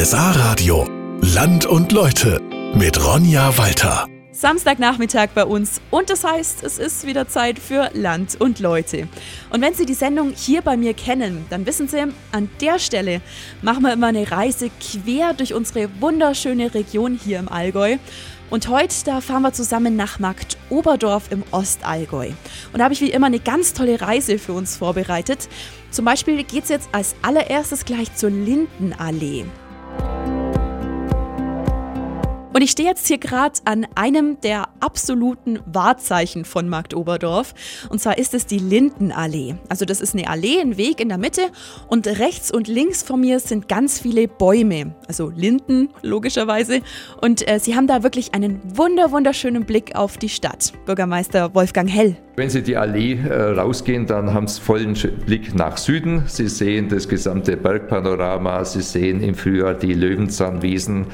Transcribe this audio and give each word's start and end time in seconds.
RSA 0.00 0.30
Radio. 0.30 0.86
Land 1.22 1.66
und 1.66 1.90
Leute 1.90 2.40
mit 2.72 3.04
Ronja 3.04 3.58
Walter. 3.58 4.06
Samstagnachmittag 4.30 5.30
bei 5.34 5.44
uns 5.44 5.80
und 5.90 6.08
das 6.08 6.22
heißt, 6.22 6.62
es 6.62 6.78
ist 6.78 7.04
wieder 7.04 7.26
Zeit 7.26 7.58
für 7.58 7.90
Land 7.94 8.40
und 8.40 8.60
Leute. 8.60 9.08
Und 9.50 9.60
wenn 9.60 9.74
Sie 9.74 9.86
die 9.86 9.94
Sendung 9.94 10.32
hier 10.36 10.62
bei 10.62 10.76
mir 10.76 10.94
kennen, 10.94 11.46
dann 11.50 11.66
wissen 11.66 11.88
Sie, 11.88 11.98
an 12.30 12.48
der 12.60 12.78
Stelle 12.78 13.20
machen 13.60 13.82
wir 13.82 13.92
immer 13.92 14.06
eine 14.06 14.30
Reise 14.30 14.70
quer 14.80 15.34
durch 15.34 15.52
unsere 15.52 15.88
wunderschöne 15.98 16.72
Region 16.74 17.18
hier 17.20 17.40
im 17.40 17.48
Allgäu. 17.48 17.96
Und 18.50 18.68
heute, 18.68 18.94
da 19.04 19.20
fahren 19.20 19.42
wir 19.42 19.52
zusammen 19.52 19.96
nach 19.96 20.20
Markt 20.20 20.58
Oberdorf 20.70 21.24
im 21.30 21.42
Ostallgäu. 21.50 22.28
Und 22.72 22.78
da 22.78 22.84
habe 22.84 22.94
ich 22.94 23.00
wie 23.00 23.10
immer 23.10 23.26
eine 23.26 23.40
ganz 23.40 23.72
tolle 23.72 24.00
Reise 24.00 24.38
für 24.38 24.52
uns 24.52 24.76
vorbereitet. 24.76 25.48
Zum 25.90 26.04
Beispiel 26.04 26.44
geht 26.44 26.62
es 26.62 26.68
jetzt 26.68 26.88
als 26.92 27.16
allererstes 27.22 27.84
gleich 27.84 28.14
zur 28.14 28.30
Lindenallee. 28.30 29.44
Und 32.58 32.64
ich 32.64 32.72
stehe 32.72 32.88
jetzt 32.88 33.06
hier 33.06 33.18
gerade 33.18 33.60
an 33.66 33.86
einem 33.94 34.40
der 34.40 34.64
absoluten 34.80 35.60
Wahrzeichen 35.66 36.44
von 36.44 36.68
Markt 36.68 36.92
Oberdorf. 36.92 37.54
Und 37.88 38.00
zwar 38.00 38.18
ist 38.18 38.34
es 38.34 38.46
die 38.46 38.58
Lindenallee. 38.58 39.54
Also 39.68 39.84
das 39.84 40.00
ist 40.00 40.16
eine 40.16 40.28
Allee, 40.28 40.60
ein 40.60 40.76
Weg 40.76 40.98
in 40.98 41.08
der 41.08 41.18
Mitte. 41.18 41.42
Und 41.86 42.08
rechts 42.08 42.50
und 42.50 42.66
links 42.66 43.04
von 43.04 43.20
mir 43.20 43.38
sind 43.38 43.68
ganz 43.68 44.00
viele 44.00 44.26
Bäume. 44.26 44.96
Also 45.06 45.30
Linden, 45.30 45.90
logischerweise. 46.02 46.80
Und 47.20 47.48
äh, 47.48 47.60
sie 47.60 47.76
haben 47.76 47.86
da 47.86 48.02
wirklich 48.02 48.34
einen 48.34 48.60
wunder, 48.76 49.12
wunderschönen 49.12 49.64
Blick 49.64 49.94
auf 49.94 50.16
die 50.16 50.28
Stadt. 50.28 50.72
Bürgermeister 50.84 51.54
Wolfgang 51.54 51.88
Hell. 51.88 52.16
Wenn 52.34 52.50
Sie 52.50 52.62
die 52.62 52.76
Allee 52.76 53.20
äh, 53.20 53.52
rausgehen, 53.52 54.06
dann 54.06 54.34
haben 54.34 54.48
Sie 54.48 54.60
vollen 54.60 54.94
Blick 55.26 55.54
nach 55.54 55.76
Süden. 55.76 56.24
Sie 56.26 56.48
sehen 56.48 56.88
das 56.88 57.08
gesamte 57.08 57.56
Bergpanorama. 57.56 58.64
Sie 58.64 58.82
sehen 58.82 59.20
im 59.20 59.36
Frühjahr 59.36 59.74
die 59.74 59.94
Löwenzahnwiesen 59.94 61.06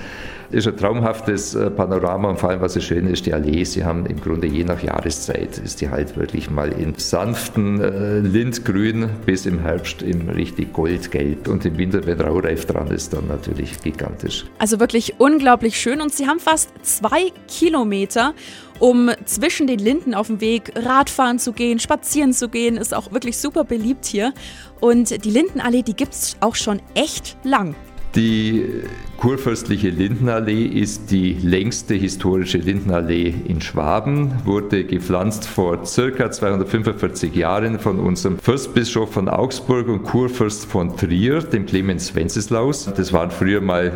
ist 0.54 0.68
ein 0.68 0.76
traumhaftes 0.76 1.54
äh, 1.54 1.68
Panorama 1.68 2.30
und 2.30 2.38
vor 2.38 2.50
allem, 2.50 2.60
was 2.60 2.74
so 2.74 2.80
schön 2.80 3.08
ist, 3.08 3.26
die 3.26 3.34
Allee, 3.34 3.64
sie 3.64 3.84
haben 3.84 4.06
im 4.06 4.20
Grunde 4.20 4.46
je 4.46 4.64
nach 4.64 4.82
Jahreszeit, 4.82 5.58
ist 5.58 5.80
die 5.80 5.90
halt 5.90 6.16
wirklich 6.16 6.48
mal 6.48 6.70
in 6.72 6.94
sanften 6.96 7.80
äh, 7.80 8.20
Lindgrün 8.20 9.08
bis 9.26 9.46
im 9.46 9.58
Herbst 9.58 10.02
im 10.02 10.28
richtig 10.28 10.72
Goldgelb 10.72 11.48
und 11.48 11.64
im 11.64 11.76
Winter, 11.76 12.06
wenn 12.06 12.20
Raureif 12.20 12.66
dran 12.66 12.88
ist, 12.88 13.12
dann 13.12 13.26
natürlich 13.26 13.80
gigantisch. 13.80 14.44
Also 14.58 14.78
wirklich 14.78 15.14
unglaublich 15.18 15.76
schön 15.78 16.00
und 16.00 16.14
sie 16.14 16.28
haben 16.28 16.38
fast 16.38 16.70
zwei 16.82 17.32
Kilometer 17.48 18.32
um 18.80 19.10
zwischen 19.24 19.68
den 19.68 19.78
Linden 19.78 20.14
auf 20.14 20.26
dem 20.26 20.40
Weg 20.40 20.72
Radfahren 20.74 21.38
zu 21.38 21.52
gehen, 21.52 21.78
spazieren 21.78 22.32
zu 22.32 22.48
gehen, 22.48 22.76
ist 22.76 22.92
auch 22.92 23.12
wirklich 23.12 23.38
super 23.38 23.62
beliebt 23.62 24.04
hier. 24.04 24.34
Und 24.80 25.24
die 25.24 25.30
Lindenallee, 25.30 25.82
die 25.82 25.94
gibt 25.94 26.12
es 26.12 26.36
auch 26.40 26.56
schon 26.56 26.82
echt 26.94 27.36
lang. 27.44 27.76
Die 28.14 28.84
kurfürstliche 29.16 29.88
Lindenallee 29.88 30.66
ist 30.66 31.10
die 31.10 31.32
längste 31.32 31.94
historische 31.94 32.58
Lindenallee 32.58 33.34
in 33.48 33.60
Schwaben, 33.60 34.30
wurde 34.44 34.84
gepflanzt 34.84 35.46
vor 35.46 35.84
circa 35.84 36.30
245 36.30 37.34
Jahren 37.34 37.80
von 37.80 37.98
unserem 37.98 38.38
Fürstbischof 38.38 39.12
von 39.12 39.28
Augsburg 39.28 39.88
und 39.88 40.04
Kurfürst 40.04 40.66
von 40.66 40.96
Trier, 40.96 41.40
dem 41.40 41.66
Clemens 41.66 42.14
Wenceslaus. 42.14 42.88
Das 42.96 43.12
waren 43.12 43.32
früher 43.32 43.60
mal 43.60 43.92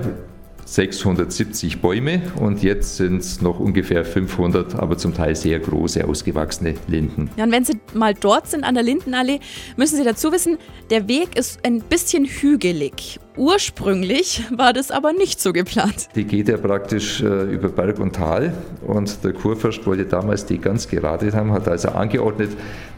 670 0.71 1.81
Bäume 1.81 2.21
und 2.39 2.63
jetzt 2.63 2.97
sind 2.97 3.23
es 3.23 3.41
noch 3.41 3.59
ungefähr 3.59 4.05
500, 4.05 4.75
aber 4.75 4.99
zum 4.99 5.15
Teil 5.15 5.35
sehr 5.35 5.59
große, 5.59 6.07
ausgewachsene 6.07 6.75
Linden. 6.87 7.31
Ja, 7.37 7.45
und 7.45 7.53
wenn 7.53 7.65
Sie 7.65 7.81
mal 7.95 8.13
dort 8.13 8.49
sind 8.49 8.65
an 8.65 8.75
der 8.75 8.83
Lindenallee, 8.83 9.41
müssen 9.77 9.97
Sie 9.97 10.05
dazu 10.05 10.31
wissen, 10.31 10.59
der 10.91 11.09
Weg 11.09 11.39
ist 11.39 11.65
ein 11.65 11.81
bisschen 11.81 12.27
hügelig. 12.27 13.19
Ursprünglich 13.37 14.45
war 14.55 14.73
das 14.73 14.91
aber 14.91 15.13
nicht 15.15 15.41
so 15.41 15.53
geplant. 15.53 16.09
Die 16.15 16.25
geht 16.25 16.49
ja 16.49 16.59
praktisch 16.59 17.23
äh, 17.23 17.45
über 17.45 17.69
Berg 17.69 17.99
und 17.99 18.17
Tal 18.17 18.53
und 18.87 19.25
der 19.25 19.33
Kurfürst 19.33 19.87
wollte 19.87 20.05
damals 20.05 20.45
die 20.45 20.59
ganz 20.59 20.89
gerade 20.89 21.33
haben, 21.33 21.53
hat 21.53 21.67
also 21.67 21.89
angeordnet, 21.91 22.51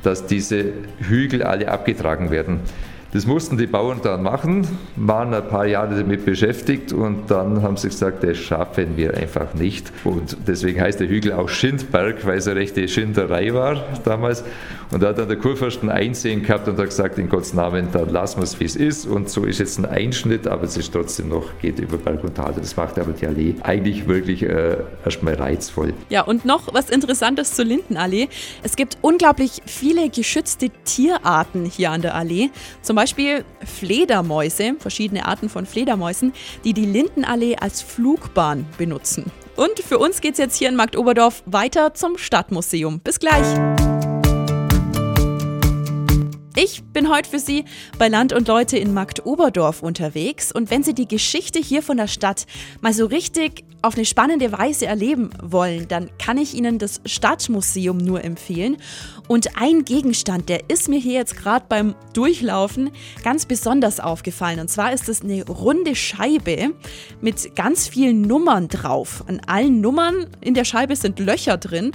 dass 0.03 0.27
diese 0.27 0.73
Hügel 0.99 1.43
alle 1.45 1.69
abgetragen 1.69 2.31
werden. 2.31 2.61
Das 3.13 3.27
mussten 3.27 3.59
die 3.59 3.67
Bauern 3.67 4.01
dann 4.03 4.23
machen, 4.23 4.67
waren 4.95 5.35
ein 5.35 5.49
paar 5.49 5.67
Jahre 5.67 5.97
damit 5.97 6.25
beschäftigt 6.25 6.93
und 6.93 7.29
dann 7.29 7.61
haben 7.61 7.77
sie 7.77 7.89
gesagt, 7.89 8.23
das 8.23 8.37
schaffen 8.37 8.97
wir 8.97 9.15
einfach 9.17 9.53
nicht. 9.55 9.93
Und 10.05 10.37
deswegen 10.47 10.81
heißt 10.81 11.01
der 11.01 11.09
Hügel 11.09 11.33
auch 11.33 11.49
Schindberg, 11.49 12.25
weil 12.25 12.39
es 12.39 12.47
eine 12.47 12.61
rechte 12.61 12.87
Schinderei 12.87 13.53
war 13.53 13.83
damals. 14.05 14.45
Und 14.93 15.03
da 15.03 15.09
hat 15.09 15.19
dann 15.19 15.29
der 15.29 15.37
Kurfürst 15.37 15.83
ein 15.83 15.91
Einsehen 15.91 16.43
gehabt 16.43 16.67
und 16.69 16.77
hat 16.79 16.87
gesagt, 16.87 17.19
in 17.19 17.29
Gottes 17.29 17.55
Namen, 17.55 17.89
dann 17.93 18.11
lassen 18.11 18.39
wir 18.39 18.45
es, 18.45 18.59
wie 18.59 18.65
es 18.65 18.75
ist. 18.77 19.07
Und 19.07 19.29
so 19.29 19.45
ist 19.45 19.59
jetzt 19.59 19.79
ein 19.79 19.87
Einschnitt, 19.87 20.49
aber 20.49 20.65
es 20.65 20.77
ist 20.77 20.93
trotzdem 20.93 21.29
noch, 21.29 21.47
geht 21.61 21.79
über 21.79 21.97
Berg 21.97 22.25
und 22.25 22.37
Tal. 22.37 22.55
Das 22.57 22.77
macht 22.77 22.99
aber 22.99 23.13
die 23.13 23.27
Allee 23.27 23.55
eigentlich 23.63 24.09
wirklich 24.09 24.43
äh, 24.43 24.79
erstmal 25.05 25.35
reizvoll. 25.35 25.95
Ja, 26.09 26.23
und 26.23 26.45
noch 26.45 26.75
was 26.75 26.91
Interessantes 26.91 27.55
zur 27.55 27.67
Lindenallee. 27.67 28.29
Es 28.63 28.75
gibt 28.75 28.99
unglaublich 29.01 29.63
viele 29.65 30.11
geschützte 30.11 30.71
Tierarten 30.85 31.65
hier 31.65 31.93
an 31.93 32.03
der 32.03 32.17
Allee. 32.17 32.51
Zum 32.83 32.97
Beispiel 33.01 33.47
Fledermäuse, 33.65 34.75
verschiedene 34.79 35.25
Arten 35.25 35.49
von 35.49 35.65
Fledermäusen, 35.65 36.35
die 36.65 36.75
die 36.75 36.85
Lindenallee 36.85 37.57
als 37.57 37.81
Flugbahn 37.81 38.67
benutzen. 38.77 39.33
Und 39.57 39.79
für 39.79 39.97
uns 39.97 40.21
geht 40.21 40.33
es 40.33 40.39
jetzt 40.39 40.57
hier 40.57 40.69
in 40.69 40.77
Markt 40.77 40.99
Oberdorf 40.99 41.43
weiter 41.47 41.95
zum 41.95 42.19
Stadtmuseum. 42.19 43.01
Bis 43.01 43.19
gleich! 43.19 44.00
Ich 46.63 46.83
bin 46.83 47.09
heute 47.09 47.31
für 47.31 47.39
Sie 47.39 47.65
bei 47.99 48.09
Land 48.09 48.35
und 48.35 48.47
Leute 48.47 48.77
in 48.77 48.93
Markt 48.93 49.25
Oberdorf 49.25 49.83
unterwegs 49.83 50.53
und 50.53 50.71
wenn 50.71 50.83
Sie 50.83 50.93
die 50.93 51.09
Geschichte 51.09 51.59
hier 51.59 51.83
von 51.83 51.97
der 51.97 52.07
Stadt 52.07 52.47
mal 52.83 52.93
so 52.93 53.07
richtig 53.07 53.65
auf 53.81 53.95
eine 53.95 54.05
spannende 54.05 54.53
Weise 54.53 54.85
erleben 54.85 55.31
wollen, 55.43 55.89
dann 55.89 56.11
kann 56.19 56.37
ich 56.37 56.53
Ihnen 56.53 56.79
das 56.79 57.01
Stadtmuseum 57.07 57.97
nur 57.97 58.23
empfehlen. 58.25 58.77
Und 59.27 59.59
ein 59.59 59.87
Gegenstand, 59.87 60.51
der 60.51 60.69
ist 60.69 60.91
mir 60.91 60.99
hier 60.99 61.15
jetzt 61.15 61.39
gerade 61.39 61.65
beim 61.67 61.95
Durchlaufen 62.13 62.91
ganz 63.25 63.47
besonders 63.47 63.99
aufgefallen. 63.99 64.61
Und 64.61 64.69
zwar 64.69 64.93
ist 64.93 65.09
es 65.09 65.23
eine 65.23 65.47
runde 65.47 65.97
Scheibe 65.97 66.75
mit 67.23 67.57
ganz 67.57 67.89
vielen 67.89 68.21
Nummern 68.21 68.69
drauf. 68.69 69.25
An 69.27 69.41
allen 69.47 69.81
Nummern 69.81 70.27
in 70.43 70.53
der 70.53 70.67
Scheibe 70.67 70.95
sind 70.95 71.21
Löcher 71.21 71.57
drin 71.57 71.93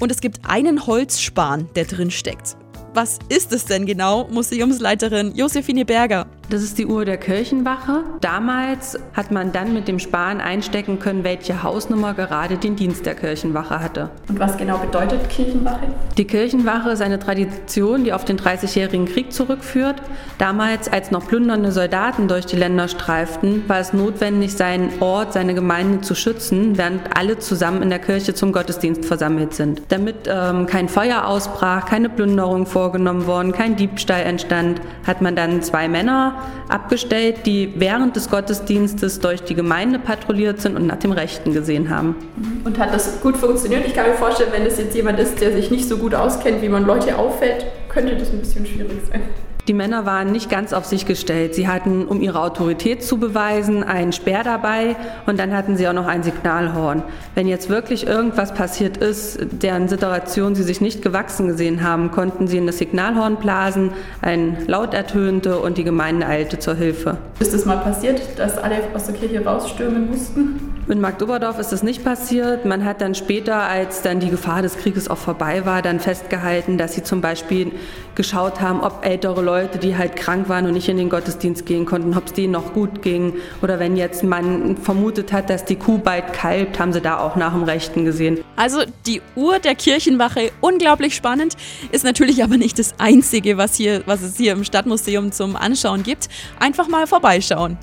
und 0.00 0.10
es 0.10 0.20
gibt 0.20 0.40
einen 0.44 0.88
Holzspan, 0.88 1.68
der 1.76 1.84
drin 1.84 2.10
steckt. 2.10 2.56
Was 2.94 3.18
ist 3.28 3.52
es 3.52 3.66
denn 3.66 3.86
genau, 3.86 4.26
Museumsleiterin 4.30 5.34
Josephine 5.34 5.84
Berger? 5.84 6.26
Das 6.50 6.62
ist 6.62 6.78
die 6.78 6.86
Uhr 6.86 7.04
der 7.04 7.18
Kirchenwache. 7.18 8.04
Damals 8.22 8.98
hat 9.12 9.30
man 9.30 9.52
dann 9.52 9.74
mit 9.74 9.86
dem 9.86 9.98
Sparen 9.98 10.40
einstecken 10.40 10.98
können, 10.98 11.22
welche 11.22 11.62
Hausnummer 11.62 12.14
gerade 12.14 12.56
den 12.56 12.74
Dienst 12.74 13.04
der 13.04 13.14
Kirchenwache 13.14 13.80
hatte. 13.80 14.08
Und 14.30 14.40
was 14.40 14.56
genau 14.56 14.78
bedeutet 14.78 15.28
Kirchenwache? 15.28 15.88
Die 16.16 16.24
Kirchenwache 16.24 16.88
ist 16.88 17.02
eine 17.02 17.18
Tradition, 17.18 18.04
die 18.04 18.14
auf 18.14 18.24
den 18.24 18.38
Dreißigjährigen 18.38 19.04
Krieg 19.04 19.30
zurückführt. 19.30 19.96
Damals, 20.38 20.90
als 20.90 21.10
noch 21.10 21.28
plündernde 21.28 21.70
Soldaten 21.70 22.28
durch 22.28 22.46
die 22.46 22.56
Länder 22.56 22.88
streiften, 22.88 23.68
war 23.68 23.80
es 23.80 23.92
notwendig, 23.92 24.54
seinen 24.54 24.90
Ort, 25.00 25.34
seine 25.34 25.52
Gemeinde 25.52 26.00
zu 26.00 26.14
schützen, 26.14 26.78
während 26.78 27.14
alle 27.14 27.38
zusammen 27.38 27.82
in 27.82 27.90
der 27.90 27.98
Kirche 27.98 28.32
zum 28.32 28.52
Gottesdienst 28.52 29.04
versammelt 29.04 29.52
sind. 29.52 29.82
Damit 29.88 30.26
ähm, 30.26 30.64
kein 30.64 30.88
Feuer 30.88 31.26
ausbrach, 31.26 31.84
keine 31.84 32.08
Plünderung 32.08 32.64
vorgenommen 32.64 33.26
worden, 33.26 33.52
kein 33.52 33.76
Diebstahl 33.76 34.22
entstand, 34.22 34.80
hat 35.06 35.20
man 35.20 35.36
dann 35.36 35.60
zwei 35.60 35.88
Männer 35.88 36.37
abgestellt, 36.68 37.46
die 37.46 37.72
während 37.76 38.16
des 38.16 38.30
Gottesdienstes 38.30 39.20
durch 39.20 39.42
die 39.42 39.54
Gemeinde 39.54 39.98
patrouilliert 39.98 40.60
sind 40.60 40.76
und 40.76 40.86
nach 40.86 40.98
dem 40.98 41.12
Rechten 41.12 41.52
gesehen 41.52 41.90
haben. 41.90 42.16
Und 42.64 42.78
hat 42.78 42.92
das 42.92 43.20
gut 43.20 43.36
funktioniert? 43.36 43.86
Ich 43.86 43.94
kann 43.94 44.08
mir 44.08 44.16
vorstellen, 44.16 44.50
wenn 44.52 44.64
das 44.64 44.78
jetzt 44.78 44.94
jemand 44.94 45.18
ist, 45.18 45.40
der 45.40 45.52
sich 45.52 45.70
nicht 45.70 45.88
so 45.88 45.96
gut 45.96 46.14
auskennt, 46.14 46.62
wie 46.62 46.68
man 46.68 46.84
Leute 46.84 47.16
auffällt, 47.16 47.66
könnte 47.88 48.16
das 48.16 48.30
ein 48.30 48.40
bisschen 48.40 48.66
schwierig 48.66 48.98
sein. 49.10 49.22
Die 49.68 49.74
Männer 49.74 50.06
waren 50.06 50.32
nicht 50.32 50.48
ganz 50.48 50.72
auf 50.72 50.86
sich 50.86 51.04
gestellt. 51.04 51.54
Sie 51.54 51.68
hatten, 51.68 52.06
um 52.06 52.22
ihre 52.22 52.40
Autorität 52.40 53.04
zu 53.04 53.18
beweisen, 53.18 53.84
einen 53.84 54.14
Speer 54.14 54.42
dabei 54.42 54.96
und 55.26 55.38
dann 55.38 55.54
hatten 55.54 55.76
sie 55.76 55.86
auch 55.86 55.92
noch 55.92 56.06
ein 56.06 56.22
Signalhorn. 56.22 57.02
Wenn 57.34 57.46
jetzt 57.46 57.68
wirklich 57.68 58.06
irgendwas 58.06 58.54
passiert 58.54 58.96
ist, 58.96 59.38
deren 59.62 59.86
Situation 59.88 60.54
sie 60.54 60.62
sich 60.62 60.80
nicht 60.80 61.02
gewachsen 61.02 61.48
gesehen 61.48 61.82
haben, 61.82 62.10
konnten 62.12 62.48
sie 62.48 62.56
in 62.56 62.66
das 62.66 62.78
Signalhorn 62.78 63.36
blasen, 63.36 63.90
ein 64.22 64.56
Laut 64.66 64.94
ertönte 64.94 65.58
und 65.58 65.76
die 65.76 65.84
Gemeinde 65.84 66.26
eilte 66.26 66.58
zur 66.58 66.74
Hilfe. 66.74 67.18
Ist 67.38 67.52
es 67.52 67.66
mal 67.66 67.76
passiert, 67.76 68.22
dass 68.38 68.56
alle 68.56 68.76
aus 68.94 69.04
der 69.04 69.16
Kirche 69.16 69.44
rausstürmen 69.44 70.08
mussten? 70.08 70.77
In 70.90 71.02
Magdoberdorf 71.02 71.58
ist 71.58 71.70
das 71.70 71.82
nicht 71.82 72.02
passiert. 72.02 72.64
Man 72.64 72.82
hat 72.82 73.02
dann 73.02 73.14
später, 73.14 73.56
als 73.56 74.00
dann 74.00 74.20
die 74.20 74.30
Gefahr 74.30 74.62
des 74.62 74.78
Krieges 74.78 75.08
auch 75.08 75.18
vorbei 75.18 75.66
war, 75.66 75.82
dann 75.82 76.00
festgehalten, 76.00 76.78
dass 76.78 76.94
sie 76.94 77.02
zum 77.02 77.20
Beispiel 77.20 77.72
geschaut 78.14 78.62
haben, 78.62 78.80
ob 78.80 79.04
ältere 79.04 79.42
Leute, 79.42 79.78
die 79.78 79.98
halt 79.98 80.16
krank 80.16 80.48
waren 80.48 80.64
und 80.64 80.72
nicht 80.72 80.88
in 80.88 80.96
den 80.96 81.10
Gottesdienst 81.10 81.66
gehen 81.66 81.84
konnten, 81.84 82.16
ob 82.16 82.28
es 82.28 82.32
denen 82.32 82.52
noch 82.52 82.72
gut 82.72 83.02
ging. 83.02 83.34
Oder 83.60 83.78
wenn 83.78 83.98
jetzt 83.98 84.24
man 84.24 84.78
vermutet 84.78 85.30
hat, 85.30 85.50
dass 85.50 85.66
die 85.66 85.76
Kuh 85.76 85.98
bald 85.98 86.32
kalbt, 86.32 86.78
haben 86.78 86.94
sie 86.94 87.02
da 87.02 87.18
auch 87.18 87.36
nach 87.36 87.52
dem 87.52 87.64
Rechten 87.64 88.06
gesehen. 88.06 88.42
Also 88.56 88.78
die 89.06 89.20
Uhr 89.36 89.58
der 89.58 89.74
Kirchenwache, 89.74 90.52
unglaublich 90.62 91.14
spannend, 91.14 91.54
ist 91.92 92.02
natürlich 92.02 92.42
aber 92.42 92.56
nicht 92.56 92.78
das 92.78 92.94
Einzige, 92.96 93.58
was, 93.58 93.74
hier, 93.74 94.04
was 94.06 94.22
es 94.22 94.38
hier 94.38 94.52
im 94.52 94.64
Stadtmuseum 94.64 95.32
zum 95.32 95.54
Anschauen 95.54 96.02
gibt. 96.02 96.30
Einfach 96.58 96.88
mal 96.88 97.06
vorbeischauen. 97.06 97.76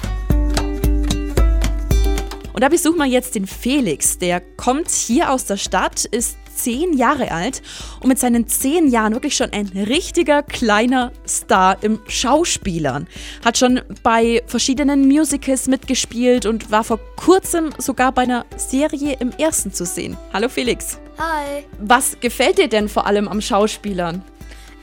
Und 2.56 2.62
da 2.62 2.70
besuchen 2.70 2.98
wir 3.00 3.06
jetzt 3.06 3.36
den 3.36 3.48
Felix. 3.48 4.18
Der 4.18 4.40
kommt 4.40 4.90
hier 4.90 5.30
aus 5.30 5.44
der 5.44 5.58
Stadt, 5.58 6.06
ist 6.06 6.38
zehn 6.56 6.94
Jahre 6.94 7.32
alt 7.32 7.62
und 8.00 8.08
mit 8.08 8.18
seinen 8.18 8.48
zehn 8.48 8.88
Jahren 8.88 9.12
wirklich 9.12 9.36
schon 9.36 9.52
ein 9.52 9.68
richtiger 9.76 10.42
kleiner 10.42 11.12
Star 11.28 11.76
im 11.84 12.00
Schauspielern. 12.08 13.08
Hat 13.44 13.58
schon 13.58 13.82
bei 14.04 14.42
verschiedenen 14.48 15.06
Musicals 15.06 15.68
mitgespielt 15.68 16.46
und 16.46 16.72
war 16.72 16.86
vor 16.86 17.02
kurzem 17.18 17.72
sogar 17.78 18.14
bei 18.14 18.22
einer 18.22 18.46
Serie 18.56 19.18
im 19.20 19.32
ersten 19.32 19.74
zu 19.74 19.86
sehen. 19.86 20.16
Hallo 20.32 20.48
Felix. 20.48 20.98
Hi. 21.18 21.66
Was 21.82 22.18
gefällt 22.22 22.58
dir 22.58 22.70
denn 22.70 22.88
vor 22.88 23.06
allem 23.06 23.28
am 23.28 23.42
Schauspielern? 23.42 24.24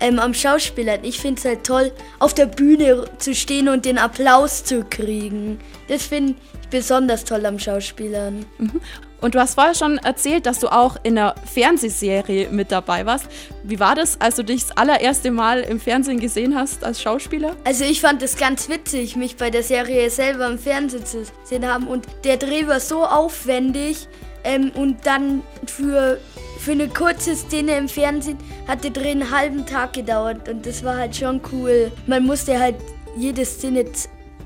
Ähm, 0.03 0.19
am 0.19 0.35
Schauspielern. 0.35 1.05
Ich 1.05 1.21
finde 1.21 1.39
es 1.39 1.45
halt 1.45 1.65
toll, 1.65 1.93
auf 2.19 2.35
der 2.35 2.47
Bühne 2.47 3.05
zu 3.19 3.37
stehen 3.37 3.69
und 3.69 3.85
den 3.85 3.99
Applaus 3.99 4.65
zu 4.65 4.85
kriegen. 4.85 5.61
Das 5.87 6.03
finde 6.03 6.35
ich 6.61 6.69
besonders 6.71 7.25
toll 7.25 7.47
am 7.47 7.59
Schauspielern. 7.59 8.45
Mhm. 8.59 8.81
Und 9.21 9.37
du 9.37 9.39
hast 9.39 9.55
vorher 9.55 9.77
schon 9.77 9.99
erzählt, 9.99 10.47
dass 10.47 10.59
du 10.59 10.67
auch 10.67 10.97
in 11.05 11.15
der 11.15 11.37
Fernsehserie 11.45 12.49
mit 12.51 12.73
dabei 12.73 13.07
warst. 13.07 13.29
Wie 13.63 13.79
war 13.79 13.95
das, 13.95 14.21
als 14.21 14.35
du 14.35 14.43
dich 14.43 14.63
das 14.63 14.77
allererste 14.77 15.31
Mal 15.31 15.61
im 15.61 15.79
Fernsehen 15.79 16.19
gesehen 16.19 16.57
hast 16.57 16.83
als 16.83 17.01
Schauspieler? 17.01 17.55
Also 17.63 17.85
ich 17.85 18.01
fand 18.01 18.21
es 18.23 18.37
ganz 18.37 18.69
witzig, 18.69 19.15
mich 19.15 19.37
bei 19.37 19.51
der 19.51 19.63
Serie 19.63 20.11
selber 20.11 20.49
im 20.49 20.59
Fernsehen 20.59 21.07
zu 21.07 21.23
sehen 21.45 21.65
haben. 21.65 21.87
Und 21.87 22.07
der 22.25 22.37
Dreh 22.37 22.67
war 22.67 22.81
so 22.81 23.05
aufwendig 23.05 24.09
ähm, 24.45 24.73
und 24.75 25.07
dann 25.07 25.43
für, 25.67 26.19
für 26.59 26.73
eine 26.73 26.89
kurze 26.89 27.37
Szene 27.37 27.77
im 27.77 27.89
Fernsehen 27.89 28.39
hat 28.67 28.85
der 28.85 28.91
Dreh 28.91 29.11
einen 29.11 29.31
halben 29.31 29.67
Tag 29.67 29.93
gedauert. 29.93 30.49
Und 30.49 30.67
das 30.67 30.85
war 30.85 30.97
halt 30.97 31.17
schon 31.17 31.41
cool. 31.53 31.91
Man 32.07 32.25
musste 32.25 32.59
halt 32.59 32.77
jede 33.17 33.45
Szene 33.45 33.85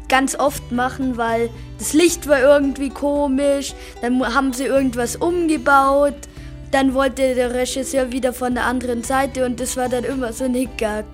ganz 0.08 0.34
oft 0.38 0.70
machen, 0.72 1.16
weil 1.16 1.50
das 1.78 1.93
Licht 1.93 2.28
war 2.28 2.40
irgendwie 2.40 2.90
komisch, 2.90 3.75
dann 4.02 4.22
haben 4.34 4.52
sie 4.52 4.64
irgendwas 4.64 5.16
umgebaut, 5.16 6.14
dann 6.70 6.94
wollte 6.94 7.34
der 7.34 7.54
Regisseur 7.54 8.12
wieder 8.12 8.32
von 8.32 8.54
der 8.54 8.64
anderen 8.64 9.02
Seite 9.02 9.44
und 9.44 9.60
das 9.60 9.76
war 9.76 9.88
dann 9.88 10.04
immer 10.04 10.32
so 10.32 10.44
ein 10.44 10.54
Hickhack. 10.54 11.04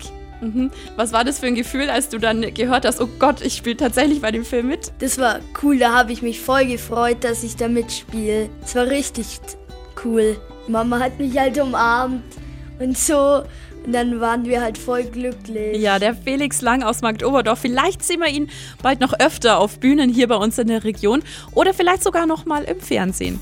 Mhm. 0.43 0.71
Was 0.97 1.13
war 1.13 1.25
das 1.25 1.39
für 1.39 1.47
ein 1.47 1.55
Gefühl, 1.55 1.89
als 1.89 2.09
du 2.09 2.19
dann 2.19 2.53
gehört 2.53 2.85
hast, 2.85 3.01
oh 3.01 3.09
Gott, 3.19 3.41
ich 3.41 3.57
spiele 3.57 3.77
tatsächlich 3.77 4.21
bei 4.21 4.33
dem 4.33 4.45
Film 4.45 4.69
mit? 4.69 4.93
Das 4.99 5.19
war 5.19 5.39
cool, 5.63 5.79
da 5.79 5.95
habe 5.95 6.13
ich 6.13 6.21
mich 6.21 6.41
voll 6.41 6.67
gefreut, 6.67 7.19
dass 7.23 7.45
ich 7.45 7.57
da 7.57 7.69
mitspiele. 7.69 8.49
Es 8.65 8.75
war 8.75 8.89
richtig 8.89 9.41
cool. 10.05 10.37
Mama 10.69 10.99
hat 10.99 11.19
mich 11.19 11.39
halt 11.39 11.59
umarmt 11.61 12.23
und 12.79 12.99
so 12.99 13.43
und 13.85 13.93
dann 13.93 14.21
waren 14.21 14.45
wir 14.45 14.61
halt 14.61 14.79
voll 14.79 15.05
glücklich. 15.05 15.81
Ja, 15.81 15.99
der 15.99 16.15
Felix 16.15 16.61
Lang 16.61 16.83
aus 16.83 17.03
Marktoberdorf. 17.03 17.59
Vielleicht 17.59 18.05
sehen 18.05 18.21
wir 18.21 18.29
ihn 18.29 18.49
bald 18.83 19.01
noch 19.01 19.13
öfter 19.19 19.59
auf 19.59 19.79
Bühnen 19.79 20.11
hier 20.11 20.29
bei 20.29 20.37
uns 20.37 20.59
in 20.59 20.69
der 20.69 20.85
Region 20.85 21.23
oder 21.53 21.75
vielleicht 21.75 22.03
sogar 22.03 22.27
noch 22.27 22.47
mal 22.47 22.65
im 22.65 22.81
Fernsehen. 22.81 23.41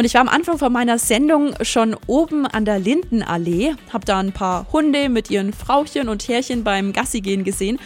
Und 0.00 0.06
ich 0.06 0.14
war 0.14 0.22
am 0.22 0.30
Anfang 0.30 0.56
von 0.56 0.72
meiner 0.72 0.98
Sendung 0.98 1.52
schon 1.60 1.94
oben 2.06 2.46
an 2.46 2.64
der 2.64 2.78
Lindenallee, 2.78 3.74
habe 3.92 4.06
da 4.06 4.18
ein 4.18 4.32
paar 4.32 4.66
Hunde 4.72 5.10
mit 5.10 5.28
ihren 5.28 5.52
Frauchen 5.52 6.08
und 6.08 6.26
Herrchen 6.26 6.64
beim 6.64 6.94
Gassigehen 6.94 7.44
gesehen 7.44 7.78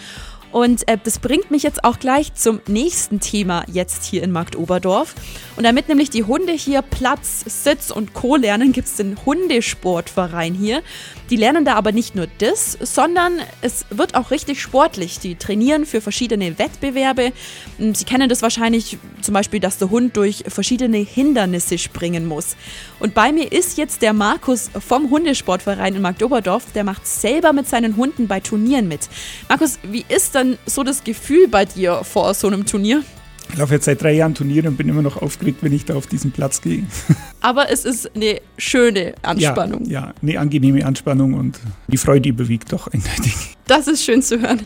und 0.54 0.86
äh, 0.86 0.96
das 1.02 1.18
bringt 1.18 1.50
mich 1.50 1.64
jetzt 1.64 1.82
auch 1.82 1.98
gleich 1.98 2.32
zum 2.34 2.60
nächsten 2.68 3.18
Thema 3.18 3.64
jetzt 3.66 4.04
hier 4.04 4.22
in 4.22 4.30
Marktoberdorf. 4.30 5.16
Und 5.56 5.64
damit 5.64 5.88
nämlich 5.88 6.10
die 6.10 6.22
Hunde 6.22 6.52
hier 6.52 6.80
Platz, 6.80 7.44
Sitz 7.44 7.90
und 7.90 8.14
Co. 8.14 8.36
lernen, 8.36 8.70
gibt 8.70 8.86
es 8.86 8.94
den 8.94 9.16
Hundesportverein 9.26 10.54
hier. 10.54 10.82
Die 11.30 11.36
lernen 11.36 11.64
da 11.64 11.74
aber 11.74 11.90
nicht 11.90 12.14
nur 12.14 12.28
das, 12.38 12.78
sondern 12.80 13.40
es 13.62 13.86
wird 13.90 14.14
auch 14.14 14.30
richtig 14.30 14.62
sportlich. 14.62 15.18
Die 15.18 15.34
trainieren 15.34 15.86
für 15.86 16.00
verschiedene 16.00 16.56
Wettbewerbe. 16.56 17.32
Hm, 17.78 17.94
Sie 17.96 18.04
kennen 18.04 18.28
das 18.28 18.42
wahrscheinlich 18.42 18.98
zum 19.22 19.34
Beispiel, 19.34 19.58
dass 19.58 19.78
der 19.78 19.90
Hund 19.90 20.16
durch 20.16 20.44
verschiedene 20.46 20.98
Hindernisse 20.98 21.78
springen 21.78 22.26
muss. 22.26 22.56
Und 23.00 23.14
bei 23.14 23.32
mir 23.32 23.50
ist 23.50 23.76
jetzt 23.76 24.02
der 24.02 24.12
Markus 24.12 24.70
vom 24.86 25.10
Hundesportverein 25.10 25.96
in 25.96 26.02
Marktoberdorf. 26.02 26.66
Der 26.74 26.84
macht 26.84 27.08
selber 27.08 27.52
mit 27.52 27.68
seinen 27.68 27.96
Hunden 27.96 28.28
bei 28.28 28.38
Turnieren 28.38 28.86
mit. 28.86 29.08
Markus, 29.48 29.80
wie 29.82 30.04
ist 30.08 30.36
dann 30.44 30.58
so 30.66 30.82
das 30.82 31.04
Gefühl 31.04 31.48
bei 31.48 31.64
dir 31.64 32.02
vor 32.04 32.34
so 32.34 32.46
einem 32.46 32.66
Turnier? 32.66 33.02
Ich 33.50 33.58
laufe 33.58 33.74
jetzt 33.74 33.84
seit 33.84 34.02
drei 34.02 34.12
Jahren 34.12 34.34
Turniere 34.34 34.68
und 34.68 34.76
bin 34.76 34.88
immer 34.88 35.02
noch 35.02 35.20
aufgeregt, 35.20 35.58
wenn 35.60 35.72
ich 35.72 35.84
da 35.84 35.94
auf 35.94 36.06
diesen 36.06 36.32
Platz 36.32 36.60
gehe. 36.60 36.84
Aber 37.40 37.70
es 37.70 37.84
ist 37.84 38.10
eine 38.16 38.40
schöne 38.56 39.14
Anspannung. 39.22 39.84
Ja, 39.84 40.00
ja 40.00 40.14
eine 40.22 40.40
angenehme 40.40 40.84
Anspannung 40.84 41.34
und 41.34 41.60
die 41.86 41.98
Freude 41.98 42.30
überwiegt 42.30 42.72
doch 42.72 42.88
eindeutig. 42.88 43.34
Das 43.66 43.86
ist 43.86 44.04
schön 44.04 44.22
zu 44.22 44.40
hören. 44.40 44.60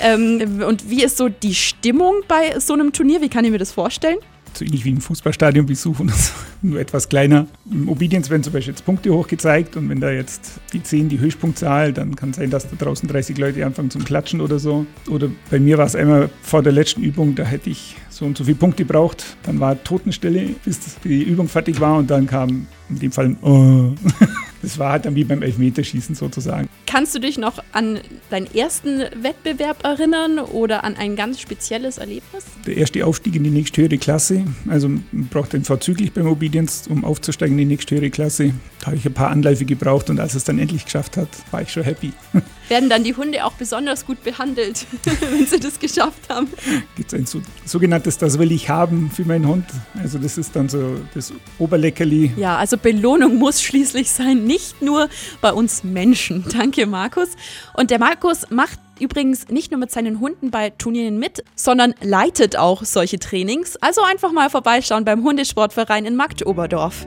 Ähm, 0.00 0.62
und 0.66 0.90
wie 0.90 1.04
ist 1.04 1.16
so 1.16 1.28
die 1.28 1.54
Stimmung 1.54 2.16
bei 2.26 2.58
so 2.60 2.72
einem 2.72 2.92
Turnier? 2.92 3.20
Wie 3.20 3.28
kann 3.28 3.44
ich 3.44 3.50
mir 3.50 3.58
das 3.58 3.72
vorstellen? 3.72 4.18
So 4.56 4.64
ähnlich 4.64 4.84
wie 4.84 4.90
im 4.90 5.00
Fußballstadion 5.00 5.66
besuchen, 5.66 6.12
nur 6.62 6.80
etwas 6.80 7.08
kleiner. 7.08 7.46
Im 7.70 7.88
Obedience 7.88 8.30
werden 8.30 8.42
zum 8.42 8.52
Beispiel 8.52 8.72
jetzt 8.72 8.84
Punkte 8.84 9.12
hochgezeigt 9.12 9.76
und 9.76 9.88
wenn 9.88 10.00
da 10.00 10.10
jetzt 10.10 10.60
die 10.72 10.82
10 10.82 11.08
die 11.08 11.20
Höchstpunktzahl, 11.20 11.92
dann 11.92 12.16
kann 12.16 12.30
es 12.30 12.36
sein, 12.36 12.50
dass 12.50 12.68
da 12.68 12.76
draußen 12.76 13.08
30 13.08 13.38
Leute 13.38 13.64
anfangen 13.64 13.90
zum 13.90 14.04
Klatschen 14.04 14.40
oder 14.40 14.58
so. 14.58 14.86
Oder 15.08 15.28
bei 15.50 15.58
mir 15.58 15.78
war 15.78 15.86
es 15.86 15.96
einmal 15.96 16.30
vor 16.42 16.62
der 16.62 16.72
letzten 16.72 17.02
Übung, 17.02 17.34
da 17.34 17.44
hätte 17.44 17.70
ich 17.70 17.96
so 18.10 18.24
und 18.24 18.38
so 18.38 18.44
viele 18.44 18.56
Punkte 18.56 18.84
gebraucht. 18.84 19.36
Dann 19.42 19.60
war 19.60 19.82
Totenstelle, 19.82 20.50
bis 20.64 20.80
die 21.02 21.22
Übung 21.22 21.48
fertig 21.48 21.80
war 21.80 21.98
und 21.98 22.10
dann 22.10 22.26
kam 22.26 22.66
in 22.88 22.98
dem 22.98 23.12
Fall 23.12 23.26
ein 23.26 23.38
oh. 23.42 23.94
Das 24.64 24.78
war 24.78 24.92
halt 24.92 25.04
dann 25.04 25.14
wie 25.14 25.24
beim 25.24 25.42
Elfmeterschießen 25.42 26.14
sozusagen. 26.14 26.70
Kannst 26.86 27.14
du 27.14 27.18
dich 27.18 27.36
noch 27.36 27.62
an 27.72 28.00
deinen 28.30 28.46
ersten 28.54 29.00
Wettbewerb 29.20 29.84
erinnern 29.84 30.38
oder 30.38 30.84
an 30.84 30.96
ein 30.96 31.16
ganz 31.16 31.38
spezielles 31.38 31.98
Erlebnis? 31.98 32.44
Der 32.66 32.78
erste 32.78 33.04
Aufstieg 33.04 33.36
in 33.36 33.44
die 33.44 33.50
nächsthöhere 33.50 33.98
Klasse. 33.98 34.44
Also 34.66 34.88
man 34.88 35.02
braucht 35.30 35.52
den 35.52 35.64
vorzüglich 35.64 36.12
beim 36.12 36.26
Obedience, 36.26 36.88
um 36.88 37.04
aufzusteigen 37.04 37.58
in 37.58 37.68
die 37.68 37.74
nächsthöhere 37.74 38.08
Klasse. 38.08 38.54
Da 38.80 38.86
habe 38.86 38.96
ich 38.96 39.04
ein 39.04 39.12
paar 39.12 39.30
Anläufe 39.30 39.66
gebraucht 39.66 40.08
und 40.08 40.18
als 40.18 40.34
es 40.34 40.44
dann 40.44 40.58
endlich 40.58 40.86
geschafft 40.86 41.18
hat, 41.18 41.28
war 41.50 41.60
ich 41.60 41.70
schon 41.70 41.82
happy. 41.82 42.12
Werden 42.68 42.88
dann 42.88 43.04
die 43.04 43.14
Hunde 43.14 43.44
auch 43.44 43.52
besonders 43.52 44.06
gut 44.06 44.22
behandelt, 44.24 44.86
wenn 45.30 45.46
sie 45.46 45.60
das 45.60 45.78
geschafft 45.78 46.30
haben? 46.30 46.48
Gibt 46.96 47.12
es 47.12 47.18
ein 47.18 47.26
so, 47.26 47.42
sogenanntes 47.66 48.16
Das 48.16 48.38
will 48.38 48.50
ich 48.52 48.70
haben 48.70 49.10
für 49.10 49.26
meinen 49.26 49.46
Hund. 49.46 49.66
Also 50.00 50.18
das 50.18 50.38
ist 50.38 50.56
dann 50.56 50.70
so 50.70 50.96
das 51.12 51.32
Oberleckerli. 51.58 52.32
Ja, 52.38 52.56
also 52.56 52.73
Belohnung 52.76 53.36
muss 53.36 53.62
schließlich 53.62 54.10
sein, 54.10 54.44
nicht 54.44 54.82
nur 54.82 55.08
bei 55.40 55.52
uns 55.52 55.84
Menschen. 55.84 56.44
Danke, 56.52 56.86
Markus. 56.86 57.30
Und 57.74 57.90
der 57.90 57.98
Markus 57.98 58.50
macht 58.50 58.78
übrigens 59.00 59.48
nicht 59.48 59.70
nur 59.70 59.80
mit 59.80 59.90
seinen 59.90 60.20
Hunden 60.20 60.50
bei 60.50 60.70
Turnieren 60.70 61.18
mit, 61.18 61.44
sondern 61.56 61.94
leitet 62.00 62.56
auch 62.56 62.84
solche 62.84 63.18
Trainings. 63.18 63.76
Also 63.76 64.02
einfach 64.02 64.32
mal 64.32 64.50
vorbeischauen 64.50 65.04
beim 65.04 65.24
Hundesportverein 65.24 66.04
in 66.04 66.16
Magdoberdorf. 66.16 67.06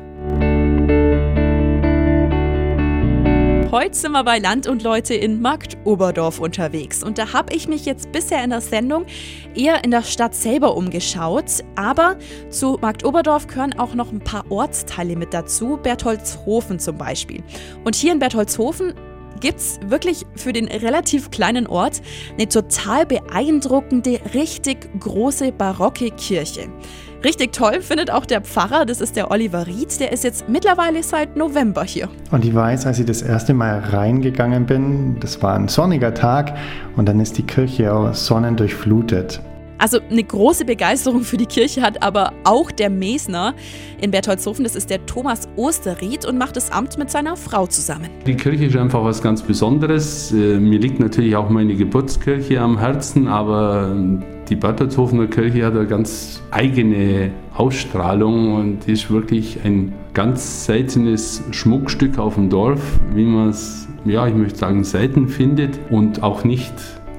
Heute 3.70 3.98
sind 3.98 4.14
wir 4.14 4.24
bei 4.24 4.40
Land 4.40 4.66
und 4.66 4.82
Leute 4.82 5.14
in 5.14 5.42
Marktoberdorf 5.42 6.40
unterwegs 6.40 7.04
und 7.04 7.18
da 7.18 7.34
habe 7.34 7.54
ich 7.54 7.68
mich 7.68 7.86
jetzt 7.86 8.14
bisher 8.14 8.42
in 8.42 8.52
der 8.52 8.62
Sendung 8.62 9.06
eher 9.56 9.84
in 9.84 9.92
der 9.92 10.04
Stadt 10.04 10.34
selber 10.34 10.78
umgeschaut, 10.78 11.66
aber 11.76 12.16
zu 12.50 12.78
Marktoberdorf 12.82 13.48
gehören 13.48 13.78
auch 13.78 13.94
noch 13.94 14.14
ein 14.14 14.22
paar 14.22 14.50
Ortsteile 14.50 15.18
mit 15.18 15.34
dazu, 15.34 15.78
Bertholdshofen 15.84 16.80
zum 16.80 16.98
Beispiel. 16.98 17.44
Und 17.84 17.96
hier 17.98 18.14
in 18.14 18.20
Bertholdshofen 18.20 18.94
gibt 19.42 19.60
es 19.60 19.80
wirklich 19.86 20.26
für 20.36 20.54
den 20.54 20.70
relativ 20.70 21.30
kleinen 21.30 21.68
Ort 21.68 22.02
eine 22.38 22.48
total 22.48 23.06
beeindruckende, 23.06 24.22
richtig 24.34 24.88
große 24.98 25.52
barocke 25.52 26.12
Kirche. 26.12 26.70
Richtig 27.24 27.52
toll 27.52 27.82
findet 27.82 28.12
auch 28.12 28.26
der 28.26 28.42
Pfarrer, 28.42 28.86
das 28.86 29.02
ist 29.02 29.16
der 29.16 29.32
Oliver 29.32 29.66
Ried, 29.66 30.00
der 30.00 30.12
ist 30.12 30.24
jetzt 30.24 30.48
mittlerweile 30.48 31.02
seit 31.02 31.36
November 31.36 31.84
hier. 31.84 32.10
Und 32.30 32.46
ich 32.46 32.54
weiß, 32.54 32.86
als 32.86 33.00
ich 33.00 33.06
das 33.06 33.24
erste 33.24 33.56
Mal 33.56 33.80
reingegangen 33.80 34.66
bin, 34.66 35.20
das 35.20 35.42
war 35.42 35.56
ein 35.56 35.68
sonniger 35.68 36.14
Tag 36.14 36.56
und 36.96 37.08
dann 37.08 37.20
ist 37.20 37.38
die 37.38 37.44
Kirche 37.44 37.92
auch 37.94 38.14
sonnendurchflutet. 38.14 39.42
Also 39.78 40.00
eine 40.10 40.24
große 40.24 40.66
Begeisterung 40.66 41.22
für 41.22 41.38
die 41.38 41.46
Kirche 41.46 41.82
hat 41.82 42.02
aber 42.02 42.34
auch 42.44 42.72
der 42.72 42.90
Mesner 42.90 43.54
in 44.02 44.12
Bertholdshofen. 44.12 44.64
Das 44.64 44.76
ist 44.76 44.90
der 44.90 45.06
Thomas 45.06 45.48
Osterried 45.56 46.26
und 46.26 46.38
macht 46.38 46.56
das 46.56 46.72
Amt 46.72 46.98
mit 46.98 47.12
seiner 47.12 47.36
Frau 47.38 47.68
zusammen. 47.68 48.10
Die 48.26 48.36
Kirche 48.36 48.66
ist 48.66 48.76
einfach 48.76 49.04
was 49.04 49.22
ganz 49.22 49.42
Besonderes. 49.42 50.32
Äh, 50.32 50.60
mir 50.60 50.80
liegt 50.80 51.00
natürlich 51.00 51.36
auch 51.36 51.50
meine 51.50 51.76
Geburtskirche 51.76 52.60
am 52.60 52.80
Herzen, 52.80 53.28
aber 53.28 53.96
die 54.50 54.56
Bertholdshofener 54.56 55.28
Kirche 55.28 55.66
hat 55.66 55.74
eine 55.74 55.88
ganz 55.88 56.42
eigene 56.52 57.32
Ausstrahlung 57.54 58.56
und 58.56 58.88
ist 58.88 59.12
wirklich 59.12 59.60
ein 59.64 59.94
ganz 60.14 60.66
seltenes 60.66 61.44
Schmuckstück 61.52 62.18
auf 62.18 62.36
dem 62.36 62.50
Dorf, 62.50 62.82
wie 63.14 63.26
man 63.26 63.50
es, 63.50 63.88
ja, 64.06 64.26
ich 64.28 64.34
möchte 64.34 64.58
sagen, 64.58 64.84
selten 64.84 65.28
findet 65.28 65.80
und 65.90 66.24
auch 66.24 66.44
nicht 66.44 66.74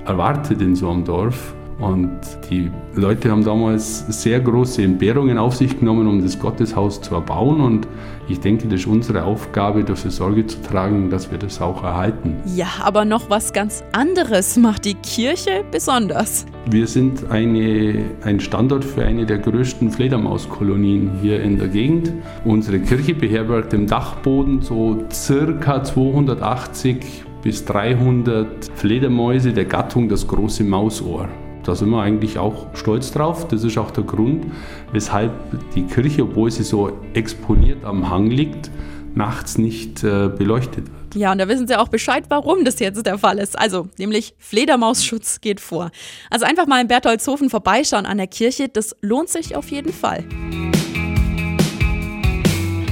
erwartet 0.06 0.62
in 0.62 0.74
so 0.74 0.90
einem 0.90 1.04
Dorf. 1.04 1.54
Und 1.78 2.18
die 2.50 2.70
Leute 2.94 3.30
haben 3.30 3.44
damals 3.44 4.04
sehr 4.08 4.40
große 4.40 4.82
Entbehrungen 4.82 5.38
auf 5.38 5.54
sich 5.54 5.78
genommen, 5.78 6.08
um 6.08 6.20
das 6.20 6.38
Gotteshaus 6.38 7.00
zu 7.00 7.14
erbauen. 7.14 7.60
Und 7.60 7.86
ich 8.28 8.40
denke, 8.40 8.66
das 8.66 8.80
ist 8.80 8.86
unsere 8.86 9.22
Aufgabe, 9.22 9.84
dafür 9.84 10.10
Sorge 10.10 10.44
zu 10.46 10.60
tragen, 10.60 11.08
dass 11.08 11.30
wir 11.30 11.38
das 11.38 11.60
auch 11.60 11.84
erhalten. 11.84 12.36
Ja, 12.56 12.66
aber 12.82 13.04
noch 13.04 13.30
was 13.30 13.52
ganz 13.52 13.84
anderes 13.92 14.56
macht 14.56 14.84
die 14.86 14.94
Kirche 14.94 15.64
besonders. 15.70 16.46
Wir 16.68 16.88
sind 16.88 17.30
eine, 17.30 18.04
ein 18.24 18.40
Standort 18.40 18.84
für 18.84 19.04
eine 19.04 19.24
der 19.24 19.38
größten 19.38 19.92
Fledermauskolonien 19.92 21.12
hier 21.22 21.40
in 21.40 21.58
der 21.58 21.68
Gegend. 21.68 22.12
Unsere 22.44 22.80
Kirche 22.80 23.14
beherbergt 23.14 23.72
im 23.72 23.86
Dachboden 23.86 24.62
so 24.62 25.04
circa 25.12 25.84
280 25.84 27.24
bis 27.42 27.64
300 27.64 28.70
Fledermäuse 28.74 29.52
der 29.52 29.64
Gattung 29.64 30.08
das 30.08 30.26
große 30.26 30.64
Mausohr. 30.64 31.28
Da 31.68 31.74
sind 31.74 31.90
wir 31.90 32.00
eigentlich 32.00 32.38
auch 32.38 32.68
stolz 32.72 33.12
drauf. 33.12 33.46
Das 33.46 33.62
ist 33.62 33.76
auch 33.76 33.90
der 33.90 34.02
Grund, 34.02 34.46
weshalb 34.92 35.32
die 35.74 35.82
Kirche, 35.82 36.22
obwohl 36.22 36.50
sie 36.50 36.62
so 36.62 36.98
exponiert 37.12 37.84
am 37.84 38.08
Hang 38.08 38.30
liegt, 38.30 38.70
nachts 39.14 39.58
nicht 39.58 40.02
äh, 40.02 40.30
beleuchtet 40.30 40.86
wird. 40.86 41.14
Ja, 41.14 41.30
und 41.30 41.36
da 41.36 41.46
wissen 41.46 41.68
Sie 41.68 41.76
auch 41.76 41.88
Bescheid, 41.88 42.24
warum 42.30 42.64
das 42.64 42.78
jetzt 42.78 43.04
der 43.04 43.18
Fall 43.18 43.38
ist. 43.38 43.58
Also, 43.58 43.86
nämlich 43.98 44.34
Fledermausschutz 44.38 45.42
geht 45.42 45.60
vor. 45.60 45.90
Also 46.30 46.46
einfach 46.46 46.66
mal 46.66 46.80
in 46.80 46.88
Bertholdshofen 46.88 47.50
vorbeischauen 47.50 48.06
an 48.06 48.16
der 48.16 48.28
Kirche, 48.28 48.70
das 48.70 48.96
lohnt 49.02 49.28
sich 49.28 49.54
auf 49.54 49.70
jeden 49.70 49.92
Fall. 49.92 50.24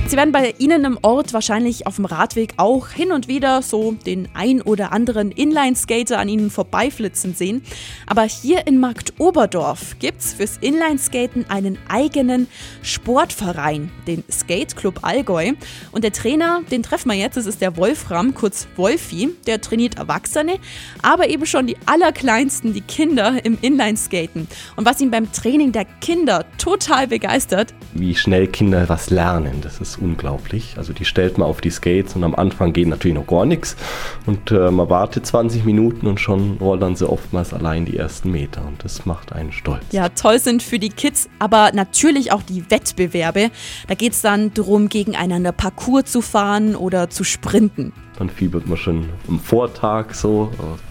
Sie 0.08 0.16
werden 0.16 0.30
bei 0.30 0.54
Ihnen 0.58 0.84
im 0.84 0.98
Ort 1.02 1.32
wahrscheinlich 1.32 1.88
auf 1.88 1.96
dem 1.96 2.04
Radweg 2.04 2.54
auch 2.58 2.90
hin 2.90 3.10
und 3.10 3.26
wieder 3.26 3.60
so 3.60 3.96
den 4.06 4.28
ein 4.34 4.62
oder 4.62 4.92
anderen 4.92 5.32
Inline-Skater 5.32 6.20
an 6.20 6.28
Ihnen 6.28 6.48
vorbeiflitzen 6.48 7.34
sehen. 7.34 7.62
Aber 8.06 8.22
hier 8.22 8.68
in 8.68 8.78
Markt 8.78 9.14
Oberdorf 9.18 9.96
gibt 9.98 10.20
es 10.20 10.32
fürs 10.34 10.58
Inlineskaten 10.58 11.50
einen 11.50 11.76
eigenen 11.88 12.46
Sportverein, 12.82 13.90
den 14.06 14.22
Skate 14.30 14.76
Club 14.76 15.00
Allgäu. 15.02 15.54
Und 15.90 16.04
der 16.04 16.12
Trainer, 16.12 16.62
den 16.70 16.84
treffen 16.84 17.10
wir 17.10 17.16
jetzt, 17.16 17.36
das 17.36 17.46
ist 17.46 17.60
der 17.60 17.76
Wolfram, 17.76 18.32
kurz 18.32 18.68
Wolfi. 18.76 19.30
Der 19.48 19.60
trainiert 19.60 19.98
Erwachsene, 19.98 20.60
aber 21.02 21.28
eben 21.28 21.46
schon 21.46 21.66
die 21.66 21.76
allerkleinsten, 21.84 22.74
die 22.74 22.80
Kinder 22.80 23.44
im 23.44 23.58
Inlineskaten. 23.60 24.46
Und 24.76 24.86
was 24.86 25.00
ihn 25.00 25.10
beim 25.10 25.32
Training 25.32 25.72
der 25.72 25.84
Kinder 26.00 26.44
total 26.58 27.08
begeistert, 27.08 27.74
wie 27.98 28.14
schnell 28.14 28.46
Kinder 28.46 28.88
was 28.88 29.10
lernen. 29.10 29.60
Das 29.62 29.80
ist 29.80 29.95
unglaublich. 29.98 30.74
Also 30.76 30.92
die 30.92 31.04
stellt 31.04 31.38
man 31.38 31.48
auf 31.48 31.60
die 31.60 31.70
Skates 31.70 32.16
und 32.16 32.24
am 32.24 32.34
Anfang 32.34 32.72
geht 32.72 32.88
natürlich 32.88 33.16
noch 33.16 33.26
gar 33.26 33.44
nichts. 33.44 33.76
Und 34.26 34.50
äh, 34.50 34.70
man 34.70 34.90
wartet 34.90 35.26
20 35.26 35.64
Minuten 35.64 36.06
und 36.06 36.20
schon 36.20 36.58
rollern 36.58 36.96
sie 36.96 37.08
oftmals 37.08 37.52
allein 37.52 37.84
die 37.84 37.96
ersten 37.96 38.30
Meter. 38.30 38.62
Und 38.66 38.84
das 38.84 39.06
macht 39.06 39.32
einen 39.32 39.52
stolz. 39.52 39.84
Ja, 39.92 40.08
toll 40.08 40.38
sind 40.38 40.62
für 40.62 40.78
die 40.78 40.90
Kids, 40.90 41.28
aber 41.38 41.72
natürlich 41.72 42.32
auch 42.32 42.42
die 42.42 42.70
Wettbewerbe. 42.70 43.50
Da 43.88 43.94
geht 43.94 44.12
es 44.12 44.22
dann 44.22 44.52
darum, 44.54 44.88
gegeneinander 44.88 45.52
Parcours 45.52 46.06
zu 46.06 46.20
fahren 46.20 46.76
oder 46.76 47.10
zu 47.10 47.24
sprinten. 47.24 47.92
Dann 48.18 48.30
fiebert 48.30 48.66
man 48.66 48.78
schon 48.78 49.10
am 49.28 49.38
Vortag 49.38 50.14
so, 50.14 50.50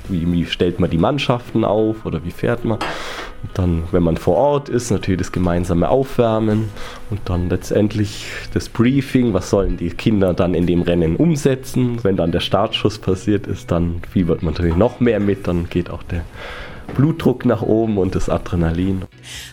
wie, 0.09 0.31
wie 0.31 0.45
stellt 0.45 0.79
man 0.79 0.89
die 0.89 0.97
Mannschaften 0.97 1.65
auf 1.65 2.05
oder 2.05 2.23
wie 2.23 2.31
fährt 2.31 2.65
man. 2.65 2.77
Und 2.77 3.49
dann, 3.55 3.83
wenn 3.91 4.03
man 4.03 4.17
vor 4.17 4.35
Ort 4.35 4.69
ist, 4.69 4.91
natürlich 4.91 5.19
das 5.19 5.31
gemeinsame 5.31 5.89
Aufwärmen 5.89 6.69
und 7.09 7.21
dann 7.25 7.49
letztendlich 7.49 8.25
das 8.53 8.69
Briefing, 8.69 9.33
was 9.33 9.49
sollen 9.49 9.77
die 9.77 9.89
Kinder 9.89 10.33
dann 10.33 10.53
in 10.53 10.65
dem 10.67 10.81
Rennen 10.81 11.15
umsetzen. 11.15 12.03
Wenn 12.03 12.15
dann 12.15 12.31
der 12.31 12.39
Startschuss 12.39 12.97
passiert 12.97 13.47
ist, 13.47 13.71
dann 13.71 14.01
fiebert 14.11 14.41
man 14.41 14.53
natürlich 14.53 14.75
noch 14.75 14.99
mehr 14.99 15.19
mit, 15.19 15.47
dann 15.47 15.69
geht 15.69 15.89
auch 15.89 16.03
der 16.03 16.23
Blutdruck 16.93 17.45
nach 17.45 17.61
oben 17.61 17.97
und 17.97 18.15
das 18.15 18.29
Adrenalin. 18.29 19.05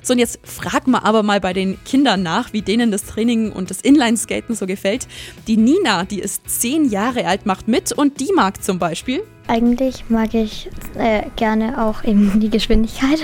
So, 0.03 0.13
und 0.13 0.19
jetzt 0.19 0.41
fragen 0.45 0.91
wir 0.93 1.05
aber 1.05 1.23
mal 1.23 1.41
bei 1.41 1.53
den 1.53 1.83
Kindern 1.85 2.23
nach, 2.23 2.53
wie 2.53 2.63
denen 2.63 2.91
das 2.91 3.05
Training 3.05 3.53
und 3.53 3.71
das 3.71 3.81
Inlineskaten 3.81 4.55
so 4.55 4.67
gefällt. 4.67 5.09
Die 5.47 5.57
Nina, 5.57 6.05
die 6.05 6.21
ist 6.21 6.49
zehn 6.49 6.89
Jahre 6.89 7.27
alt, 7.27 7.47
macht 7.47 7.69
mit 7.69 7.93
und 7.93 8.21
die 8.21 8.31
mag 8.35 8.63
zum 8.63 8.79
Beispiel 8.79 9.23
eigentlich 9.49 10.09
mag 10.09 10.35
ich 10.35 10.71
äh, 10.97 11.23
gerne 11.37 11.85
auch 11.85 12.05
eben 12.05 12.41
die 12.41 12.51
Geschwindigkeit. 12.51 13.21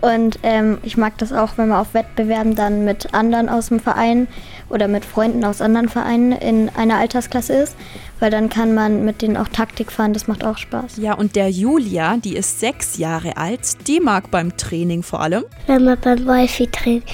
Und 0.00 0.38
ähm, 0.42 0.78
ich 0.82 0.96
mag 0.96 1.18
das 1.18 1.32
auch, 1.32 1.56
wenn 1.56 1.68
man 1.68 1.80
auf 1.80 1.94
Wettbewerben 1.94 2.54
dann 2.54 2.84
mit 2.84 3.14
anderen 3.14 3.48
aus 3.48 3.68
dem 3.68 3.80
Verein 3.80 4.28
oder 4.68 4.86
mit 4.88 5.04
Freunden 5.04 5.44
aus 5.44 5.60
anderen 5.60 5.88
Vereinen 5.88 6.32
in 6.32 6.68
einer 6.68 6.98
Altersklasse 6.98 7.54
ist, 7.54 7.76
weil 8.20 8.30
dann 8.30 8.48
kann 8.48 8.74
man 8.74 9.04
mit 9.04 9.22
denen 9.22 9.36
auch 9.36 9.48
Taktik 9.48 9.92
fahren, 9.92 10.12
das 10.12 10.26
macht 10.26 10.44
auch 10.44 10.58
Spaß. 10.58 10.96
Ja, 10.96 11.14
und 11.14 11.36
der 11.36 11.50
Julia, 11.50 12.16
die 12.16 12.36
ist 12.36 12.60
sechs 12.60 12.98
Jahre 12.98 13.36
alt, 13.36 13.86
die 13.86 14.00
mag 14.00 14.30
beim 14.30 14.56
Training 14.56 15.02
vor 15.02 15.20
allem. 15.20 15.44
Wenn 15.66 15.84
man 15.84 15.98
beim 16.00 16.26
Wolfi 16.26 16.66
trainiert, 16.66 17.04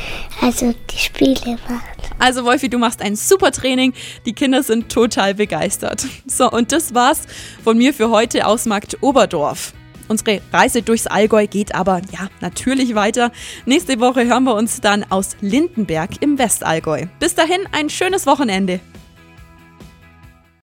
also 0.40 0.75
die 0.90 0.99
Spiele 0.99 1.59
macht. 1.68 2.11
Also 2.18 2.44
Wolfi, 2.44 2.68
du 2.68 2.78
machst 2.78 3.02
ein 3.02 3.16
super 3.16 3.50
Training, 3.50 3.92
die 4.26 4.32
Kinder 4.32 4.62
sind 4.62 4.90
total 4.90 5.35
begeistert. 5.35 6.06
So, 6.26 6.50
und 6.50 6.73
das 6.73 6.94
war's 6.94 7.23
von 7.62 7.76
mir 7.76 7.92
für 7.92 8.11
heute 8.11 8.47
aus 8.47 8.66
Markt 8.66 8.99
Oberdorf. 9.02 9.75
Unsere 10.09 10.40
Reise 10.52 10.82
durchs 10.82 11.06
Allgäu 11.06 11.47
geht 11.47 11.75
aber 11.75 12.00
ja 12.12 12.28
natürlich 12.40 12.94
weiter. 12.94 13.32
Nächste 13.66 14.00
Woche 14.00 14.26
hören 14.26 14.44
wir 14.44 14.54
uns 14.54 14.80
dann 14.80 15.04
aus 15.11 15.37
Lindenberg 15.40 16.11
im 16.21 16.38
Westallgäu. 16.38 17.06
Bis 17.18 17.35
dahin 17.35 17.61
ein 17.73 17.88
schönes 17.88 18.26
Wochenende. 18.26 18.80